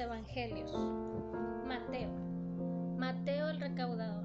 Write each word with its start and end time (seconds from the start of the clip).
Evangelios. 0.00 0.72
Mateo. 1.66 2.10
Mateo 2.96 3.48
el 3.50 3.60
recaudador. 3.60 4.24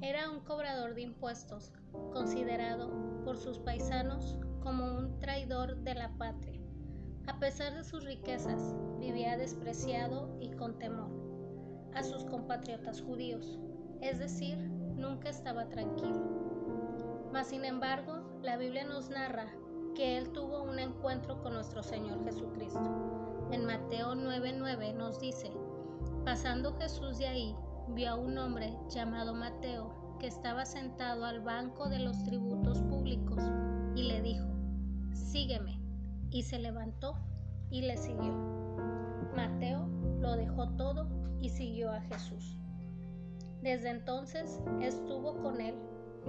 Era 0.00 0.28
un 0.28 0.40
cobrador 0.40 0.94
de 0.94 1.02
impuestos, 1.02 1.72
considerado 2.12 3.22
por 3.24 3.36
sus 3.36 3.60
paisanos 3.60 4.36
como 4.60 4.84
un 4.84 5.20
traidor 5.20 5.76
de 5.78 5.94
la 5.94 6.08
patria. 6.18 6.60
A 7.28 7.38
pesar 7.38 7.74
de 7.74 7.84
sus 7.84 8.04
riquezas, 8.04 8.74
vivía 8.98 9.36
despreciado 9.36 10.36
y 10.40 10.50
con 10.50 10.78
temor 10.78 11.10
a 11.94 12.02
sus 12.02 12.24
compatriotas 12.24 13.00
judíos, 13.00 13.58
es 14.00 14.18
decir, 14.18 14.58
nunca 14.58 15.28
estaba 15.28 15.68
tranquilo. 15.68 17.28
Mas 17.32 17.48
sin 17.48 17.64
embargo, 17.64 18.40
la 18.42 18.56
Biblia 18.56 18.84
nos 18.84 19.10
narra 19.10 19.46
que 19.94 20.18
él 20.18 20.30
tuvo 20.30 20.62
un 20.62 20.78
encuentro 20.78 21.40
con 21.40 21.54
nuestro 21.54 21.82
Señor 21.82 22.24
Jesucristo. 22.24 23.27
En 23.50 23.64
Mateo 23.64 24.14
9:9 24.14 24.94
nos 24.94 25.20
dice, 25.20 25.50
pasando 26.24 26.76
Jesús 26.76 27.16
de 27.18 27.26
ahí, 27.26 27.56
vio 27.88 28.10
a 28.10 28.14
un 28.16 28.36
hombre 28.36 28.76
llamado 28.90 29.34
Mateo 29.34 30.16
que 30.18 30.26
estaba 30.26 30.66
sentado 30.66 31.24
al 31.24 31.40
banco 31.40 31.88
de 31.88 31.98
los 32.00 32.22
tributos 32.24 32.82
públicos 32.82 33.42
y 33.94 34.02
le 34.02 34.20
dijo, 34.20 34.46
sígueme. 35.12 35.80
Y 36.30 36.42
se 36.42 36.58
levantó 36.58 37.14
y 37.70 37.80
le 37.80 37.96
siguió. 37.96 38.34
Mateo 39.34 39.88
lo 40.20 40.36
dejó 40.36 40.68
todo 40.76 41.08
y 41.40 41.48
siguió 41.48 41.90
a 41.90 42.02
Jesús. 42.02 42.58
Desde 43.62 43.88
entonces 43.90 44.60
estuvo 44.82 45.38
con 45.38 45.62
él, 45.62 45.74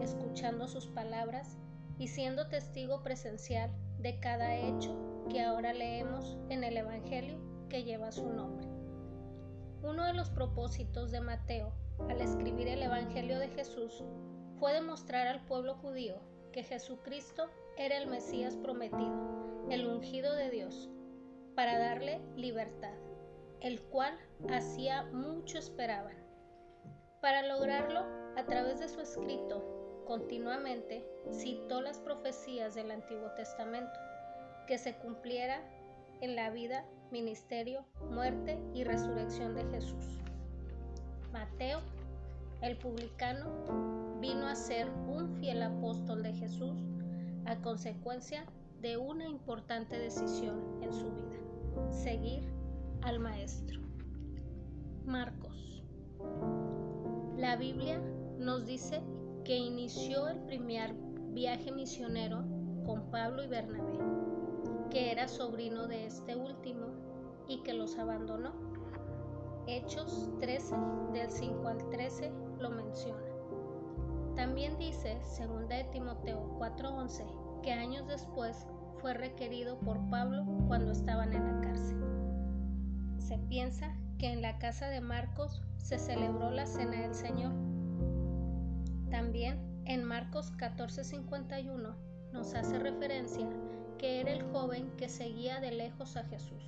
escuchando 0.02 0.70
sus 0.70 0.88
palabras 0.88 1.58
y 2.00 2.08
siendo 2.08 2.48
testigo 2.48 3.04
presencial 3.04 3.70
de 4.00 4.20
cada 4.20 4.56
hecho 4.56 4.98
que 5.30 5.42
ahora 5.42 5.74
leemos 5.74 6.38
en 6.50 6.64
el 6.64 6.78
Evangelio 6.78 7.38
que 7.70 7.84
lleva 7.84 8.12
su 8.12 8.28
nombre. 8.30 8.68
Uno 9.84 10.06
de 10.06 10.14
los 10.14 10.30
propósitos 10.30 11.12
de 11.12 11.22
Mateo 11.22 11.74
al 12.10 12.22
escribir 12.22 12.70
el 12.70 12.82
Evangelio 12.82 13.38
de 13.38 13.50
Jesús 13.50 14.04
fue 14.58 14.74
demostrar 14.74 15.28
al 15.28 15.46
pueblo 15.46 15.76
judío 15.76 16.16
que 16.54 16.64
Jesucristo 16.64 17.50
era 17.78 17.98
el 17.98 18.08
Mesías 18.08 18.56
prometido, 18.56 19.68
el 19.70 19.86
ungido 19.86 20.34
de 20.36 20.50
Dios, 20.50 20.90
para 21.56 21.78
darle 21.78 22.22
libertad, 22.36 22.96
el 23.60 23.82
cual 23.82 24.18
hacía 24.50 25.04
mucho 25.12 25.58
esperaban. 25.58 26.18
Para 27.22 27.46
lograrlo, 27.46 28.06
a 28.38 28.46
través 28.46 28.80
de 28.80 28.88
su 28.88 29.02
escrito, 29.02 29.79
continuamente 30.10 31.06
citó 31.32 31.82
las 31.82 32.00
profecías 32.00 32.74
del 32.74 32.90
Antiguo 32.90 33.30
Testamento, 33.36 33.94
que 34.66 34.80
se 34.80 34.96
cumpliera 34.96 35.62
en 36.20 36.36
la 36.36 36.50
vida, 36.50 36.84
ministerio, 37.12 37.86
muerte 38.10 38.60
y 38.74 38.84
resurrección 38.84 39.54
de 39.54 39.66
Jesús. 39.66 40.18
Mateo, 41.32 41.82
el 42.64 42.76
publicano, 42.78 44.18
vino 44.20 44.48
a 44.48 44.56
ser 44.56 44.90
un 44.90 45.38
fiel 45.40 45.62
apóstol 45.62 46.24
de 46.24 46.34
Jesús 46.34 46.76
a 47.46 47.58
consecuencia 47.58 48.48
de 48.82 48.98
una 48.98 49.28
importante 49.28 50.00
decisión 50.00 50.82
en 50.82 50.92
su 50.92 51.06
vida, 51.06 51.92
seguir 51.92 52.52
al 53.04 53.20
Maestro. 53.20 53.80
Marcos. 55.06 55.84
La 57.38 57.56
Biblia 57.58 58.02
nos 58.40 58.66
dice 58.66 59.04
que 59.50 59.58
inició 59.58 60.28
el 60.28 60.42
primer 60.42 60.94
viaje 61.34 61.72
misionero 61.72 62.44
con 62.86 63.10
Pablo 63.10 63.44
y 63.44 63.48
Bernabé, 63.48 63.98
que 64.92 65.12
era 65.12 65.28
sobrino 65.28 65.88
de 65.88 66.06
este 66.06 66.36
último 66.36 66.86
y 67.48 67.64
que 67.64 67.74
los 67.74 67.98
abandonó. 67.98 68.54
Hechos 69.66 70.30
13 70.40 70.76
del 71.14 71.32
5 71.32 71.68
al 71.68 71.90
13 71.90 72.32
lo 72.60 72.70
menciona. 72.70 73.24
También 74.36 74.78
dice, 74.78 75.20
2 75.40 75.68
de 75.68 75.84
Timoteo 75.86 76.56
4:11, 76.60 77.26
que 77.64 77.72
años 77.72 78.06
después 78.06 78.68
fue 79.00 79.16
requerido 79.16 79.80
por 79.80 79.98
Pablo 80.12 80.46
cuando 80.68 80.92
estaban 80.92 81.34
en 81.34 81.44
la 81.44 81.62
cárcel. 81.62 81.98
Se 83.18 83.40
piensa 83.40 83.98
que 84.20 84.32
en 84.32 84.44
la 84.44 84.60
casa 84.60 84.90
de 84.90 85.02
Marcos 85.02 85.64
se 85.78 85.98
celebró 85.98 86.52
la 86.52 86.68
cena 86.68 87.02
del 87.02 87.16
Señor. 87.16 87.79
También 89.10 89.60
en 89.86 90.04
Marcos 90.04 90.52
14:51 90.58 91.96
nos 92.32 92.54
hace 92.54 92.78
referencia 92.78 93.50
que 93.98 94.22
era 94.22 94.32
el 94.32 94.44
joven 94.44 94.92
que 94.98 95.10
seguía 95.10 95.60
de 95.60 95.72
lejos 95.72 96.16
a 96.16 96.24
Jesús. 96.26 96.64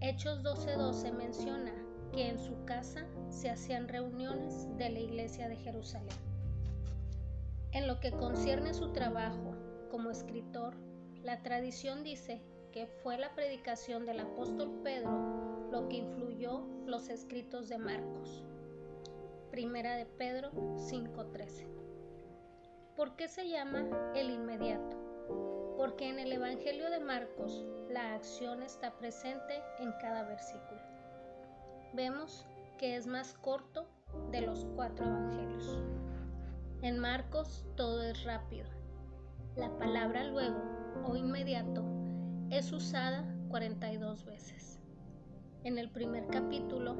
Hechos 0.00 0.42
12:12 0.42 1.12
menciona 1.12 1.72
que 2.12 2.28
en 2.28 2.38
su 2.38 2.64
casa 2.64 3.06
se 3.28 3.50
hacían 3.50 3.88
reuniones 3.88 4.66
de 4.78 4.90
la 4.90 5.00
iglesia 5.00 5.48
de 5.48 5.56
Jerusalén. 5.56 6.16
En 7.72 7.86
lo 7.86 8.00
que 8.00 8.12
concierne 8.12 8.72
su 8.72 8.92
trabajo 8.92 9.54
como 9.90 10.10
escritor, 10.10 10.74
la 11.22 11.42
tradición 11.42 12.04
dice 12.04 12.40
que 12.72 12.86
fue 12.86 13.18
la 13.18 13.34
predicación 13.34 14.06
del 14.06 14.20
apóstol 14.20 14.80
Pedro 14.82 15.68
lo 15.70 15.88
que 15.88 15.96
influyó 15.96 16.66
los 16.86 17.10
escritos 17.10 17.68
de 17.68 17.78
Marcos. 17.78 18.44
Primera 19.56 19.96
de 19.96 20.04
Pedro 20.04 20.50
5:13. 20.76 21.66
¿Por 22.94 23.16
qué 23.16 23.26
se 23.26 23.48
llama 23.48 23.88
el 24.14 24.28
inmediato? 24.28 24.98
Porque 25.78 26.10
en 26.10 26.18
el 26.18 26.30
Evangelio 26.30 26.90
de 26.90 27.00
Marcos 27.00 27.64
la 27.88 28.12
acción 28.12 28.62
está 28.62 28.98
presente 28.98 29.62
en 29.78 29.92
cada 29.92 30.24
versículo. 30.24 30.78
Vemos 31.94 32.46
que 32.76 32.96
es 32.96 33.06
más 33.06 33.32
corto 33.32 33.88
de 34.30 34.42
los 34.42 34.66
cuatro 34.76 35.06
evangelios. 35.06 35.82
En 36.82 36.98
Marcos 36.98 37.64
todo 37.76 38.02
es 38.02 38.24
rápido. 38.24 38.68
La 39.56 39.74
palabra 39.78 40.24
luego 40.24 40.60
o 41.06 41.16
inmediato 41.16 41.82
es 42.50 42.70
usada 42.72 43.24
42 43.48 44.26
veces. 44.26 44.82
En 45.64 45.78
el 45.78 45.88
primer 45.88 46.26
capítulo 46.26 46.94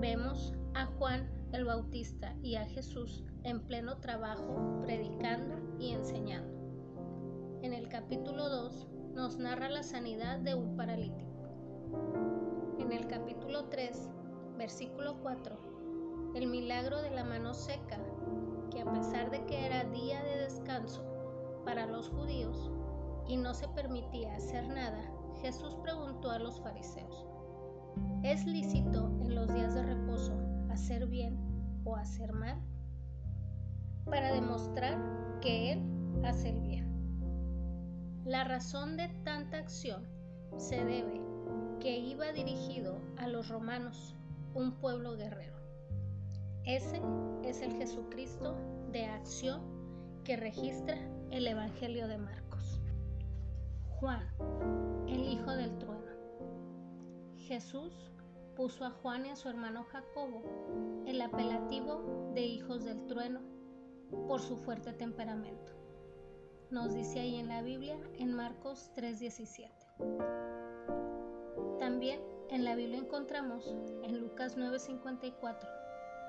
vemos 0.00 0.54
a 0.74 0.86
Juan 0.86 1.37
el 1.52 1.64
Bautista 1.64 2.34
y 2.42 2.56
a 2.56 2.66
Jesús 2.66 3.24
en 3.42 3.60
pleno 3.60 3.96
trabajo, 3.98 4.80
predicando 4.82 5.56
y 5.78 5.92
enseñando. 5.92 6.58
En 7.62 7.72
el 7.72 7.88
capítulo 7.88 8.48
2 8.48 8.88
nos 9.14 9.38
narra 9.38 9.68
la 9.68 9.82
sanidad 9.82 10.38
de 10.38 10.54
un 10.54 10.76
paralítico. 10.76 11.28
En 12.78 12.92
el 12.92 13.06
capítulo 13.06 13.64
3, 13.64 14.10
versículo 14.58 15.18
4, 15.22 16.32
el 16.34 16.46
milagro 16.46 17.00
de 17.00 17.10
la 17.10 17.24
mano 17.24 17.54
seca, 17.54 17.98
que 18.70 18.82
a 18.82 18.92
pesar 18.92 19.30
de 19.30 19.44
que 19.46 19.66
era 19.66 19.84
día 19.84 20.22
de 20.22 20.38
descanso 20.38 21.02
para 21.64 21.86
los 21.86 22.10
judíos, 22.10 22.70
y 23.26 23.36
no 23.36 23.54
se 23.54 23.68
permitía 23.68 24.34
hacer 24.34 24.68
nada, 24.68 25.02
Jesús 25.40 25.74
preguntó 25.82 26.30
a 26.30 26.38
los 26.38 26.60
fariseos, 26.60 27.26
¿es 28.22 28.44
lícito 28.44 29.10
en 29.22 29.34
los 29.34 29.52
días 29.52 29.74
de 29.74 29.82
o 31.88 31.96
hacer 31.96 32.32
mal? 32.32 32.60
Para 34.04 34.32
demostrar 34.32 34.98
que 35.40 35.72
Él 35.72 35.82
hace 36.24 36.50
el 36.50 36.60
bien. 36.60 36.86
La 38.24 38.44
razón 38.44 38.96
de 38.96 39.08
tanta 39.24 39.58
acción 39.58 40.06
se 40.56 40.84
debe 40.84 41.20
que 41.80 41.98
iba 41.98 42.32
dirigido 42.32 42.98
a 43.16 43.28
los 43.28 43.48
romanos, 43.48 44.14
un 44.54 44.72
pueblo 44.72 45.16
guerrero. 45.16 45.56
Ese 46.64 47.00
es 47.44 47.62
el 47.62 47.72
Jesucristo 47.72 48.56
de 48.92 49.06
acción 49.06 49.62
que 50.24 50.36
registra 50.36 50.98
el 51.30 51.46
Evangelio 51.46 52.08
de 52.08 52.18
Marcos. 52.18 52.80
Juan, 53.98 54.26
el 55.06 55.20
hijo 55.20 55.50
del 55.52 55.76
trueno. 55.78 55.98
Jesús 57.36 58.12
puso 58.58 58.84
a 58.84 58.90
Juan 58.90 59.24
y 59.24 59.30
a 59.30 59.36
su 59.36 59.48
hermano 59.48 59.84
Jacobo 59.84 60.42
el 61.06 61.22
apelativo 61.22 62.32
de 62.34 62.40
hijos 62.40 62.82
del 62.84 63.06
trueno 63.06 63.40
por 64.26 64.40
su 64.40 64.56
fuerte 64.56 64.92
temperamento. 64.92 65.70
Nos 66.72 66.92
dice 66.92 67.20
ahí 67.20 67.36
en 67.36 67.46
la 67.46 67.62
Biblia 67.62 67.96
en 68.14 68.32
Marcos 68.32 68.90
3:17. 68.96 69.70
También 71.78 72.20
en 72.50 72.64
la 72.64 72.74
Biblia 72.74 72.98
encontramos 72.98 73.76
en 74.02 74.18
Lucas 74.18 74.56
9:54 74.56 75.68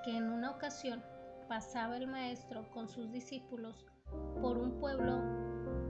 que 0.04 0.16
en 0.16 0.30
una 0.32 0.52
ocasión 0.52 1.04
pasaba 1.48 1.98
el 1.98 2.06
maestro 2.06 2.70
con 2.70 2.90
sus 2.90 3.12
discípulos 3.12 3.88
por 4.40 4.60
un 4.60 4.78
pueblo 4.78 5.18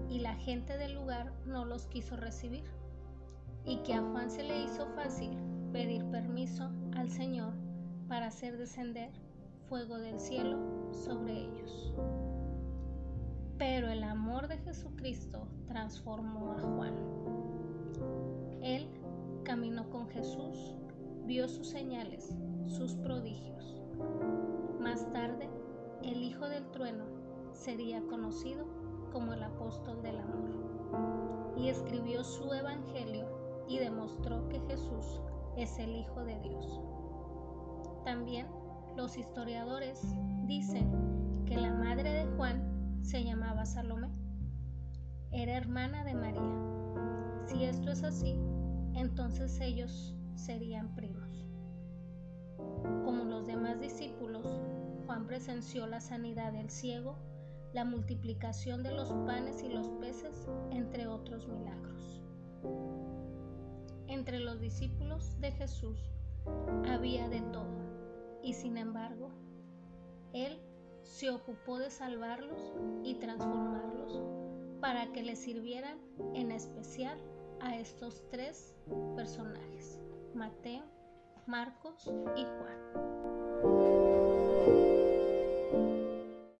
y 0.07 0.19
la 0.19 0.35
gente 0.35 0.77
del 0.77 0.93
lugar 0.93 1.33
no 1.45 1.65
los 1.65 1.85
quiso 1.87 2.15
recibir, 2.15 2.63
y 3.65 3.79
que 3.83 3.93
a 3.93 4.01
Juan 4.01 4.31
se 4.31 4.43
le 4.43 4.63
hizo 4.63 4.87
fácil 4.95 5.37
pedir 5.71 6.03
permiso 6.05 6.69
al 6.95 7.09
Señor 7.09 7.53
para 8.07 8.27
hacer 8.27 8.57
descender 8.57 9.11
fuego 9.67 9.97
del 9.99 10.19
cielo 10.19 10.57
sobre 10.91 11.45
ellos. 11.45 11.93
Pero 13.57 13.89
el 13.89 14.03
amor 14.03 14.47
de 14.47 14.57
Jesucristo 14.57 15.47
transformó 15.67 16.53
a 16.53 16.59
Juan. 16.61 16.95
Él 18.61 18.89
caminó 19.43 19.89
con 19.89 20.07
Jesús, 20.09 20.75
vio 21.25 21.47
sus 21.47 21.67
señales, 21.67 22.35
sus 22.65 22.95
prodigios. 22.95 23.81
Más 24.79 25.11
tarde, 25.11 25.49
el 26.03 26.23
Hijo 26.23 26.47
del 26.47 26.65
Trueno 26.71 27.05
sería 27.53 28.01
conocido 28.07 28.65
como 29.11 29.33
el 29.33 29.43
apóstol 29.43 30.01
del 30.01 30.17
amor 30.19 31.53
y 31.57 31.67
escribió 31.67 32.23
su 32.23 32.53
evangelio 32.53 33.27
y 33.67 33.77
demostró 33.77 34.47
que 34.49 34.59
Jesús 34.61 35.21
es 35.61 35.77
el 35.77 35.95
Hijo 35.95 36.23
de 36.23 36.39
Dios. 36.39 36.81
También 38.05 38.47
los 38.95 39.17
historiadores 39.17 40.01
dicen 40.45 41.43
que 41.45 41.57
la 41.57 41.73
madre 41.73 42.11
de 42.11 42.25
Juan 42.37 42.99
se 43.01 43.23
llamaba 43.23 43.65
Salomé. 43.65 44.09
Era 45.31 45.57
hermana 45.57 46.03
de 46.03 46.15
María. 46.15 47.45
Si 47.45 47.63
esto 47.63 47.91
es 47.91 48.03
así, 48.03 48.35
entonces 48.93 49.59
ellos 49.59 50.15
serían 50.35 50.95
primos. 50.95 51.45
Como 53.03 53.25
los 53.25 53.45
demás 53.45 53.79
discípulos, 53.79 54.61
Juan 55.05 55.27
presenció 55.27 55.87
la 55.87 55.99
sanidad 55.99 56.53
del 56.53 56.69
ciego, 56.69 57.17
la 57.73 57.83
multiplicación 57.83 58.81
de 58.81 58.91
los 58.91 59.11
panes 59.25 59.63
y 59.63 59.69
los 59.69 59.89
peces, 59.99 60.47
entre 60.71 61.07
otros 61.07 61.47
milagros. 61.47 62.21
Entre 64.19 64.39
los 64.41 64.59
discípulos 64.59 65.39
de 65.39 65.49
Jesús 65.53 65.97
había 66.89 67.29
de 67.29 67.39
todo, 67.39 67.71
y 68.43 68.53
sin 68.53 68.75
embargo, 68.77 69.29
Él 70.33 70.59
se 71.03 71.29
ocupó 71.29 71.77
de 71.77 71.89
salvarlos 71.89 72.59
y 73.01 73.15
transformarlos 73.15 74.21
para 74.81 75.13
que 75.13 75.23
le 75.23 75.37
sirvieran 75.37 75.97
en 76.33 76.51
especial 76.51 77.17
a 77.61 77.77
estos 77.77 78.21
tres 78.29 78.75
personajes, 79.15 80.01
Mateo, 80.35 80.83
Marcos 81.47 82.11
y 82.35 82.43
Juan. 82.43 83.78